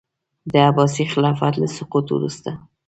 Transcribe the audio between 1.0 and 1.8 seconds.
خلافت له